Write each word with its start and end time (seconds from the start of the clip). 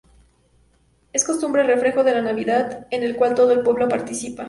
Es 1.13 1.23
costumbre 1.23 1.61
el 1.61 1.67
festejo 1.67 2.03
de 2.03 2.11
la 2.13 2.23
navidad 2.23 2.87
en 2.89 3.03
el 3.03 3.15
cual 3.15 3.35
todo 3.35 3.51
el 3.51 3.61
pueblo 3.61 3.87
participa. 3.87 4.39